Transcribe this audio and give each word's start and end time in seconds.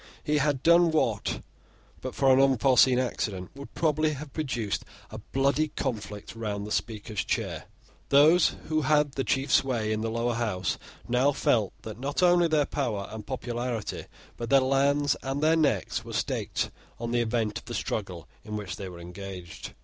He 0.23 0.39
had 0.39 0.63
done 0.63 0.89
what, 0.89 1.41
but 2.01 2.15
for 2.15 2.33
an 2.33 2.39
unforeseen 2.41 2.97
accident, 2.97 3.51
would 3.53 3.75
probably 3.75 4.13
have 4.13 4.33
produced 4.33 4.83
a 5.11 5.19
bloody 5.19 5.67
conflict 5.67 6.35
round 6.35 6.65
the 6.65 6.71
Speaker's 6.71 7.23
chair. 7.23 7.65
Those 8.09 8.55
who 8.67 8.81
had 8.81 9.11
the 9.11 9.23
chief 9.23 9.51
sway 9.51 9.91
in 9.91 10.01
the 10.01 10.09
Lower 10.09 10.33
House 10.33 10.79
now 11.07 11.31
felt 11.33 11.71
that 11.83 11.99
not 11.99 12.23
only 12.23 12.47
their 12.47 12.65
power 12.65 13.09
and 13.11 13.27
popularity, 13.27 14.05
but 14.37 14.49
their 14.49 14.59
lands 14.59 15.15
and 15.21 15.39
their 15.39 15.55
necks, 15.55 16.03
were 16.03 16.13
staked 16.13 16.71
on 16.99 17.11
the 17.11 17.21
event 17.21 17.59
of 17.59 17.65
the 17.65 17.75
struggle 17.75 18.27
in 18.43 18.57
which 18.57 18.77
they 18.77 18.89
were 18.89 18.99
engaged. 18.99 19.75